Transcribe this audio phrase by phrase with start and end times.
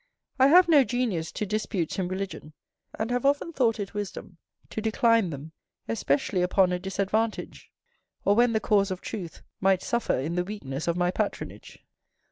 [0.39, 2.53] I have no genius to disputes in religion:
[2.97, 4.39] and have often thought it wisdom
[4.71, 5.51] to decline them,
[5.87, 7.69] especially upon a disadvantage,
[8.25, 11.85] or when the cause of truth might suffer in the weakness of my patronage.